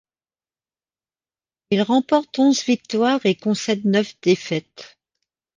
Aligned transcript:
Il 1.69 1.83
remporte 1.83 2.39
onze 2.39 2.63
victoires 2.65 3.23
et 3.27 3.35
concèdent 3.35 3.85
neuf 3.85 4.19
défaites. 4.21 4.97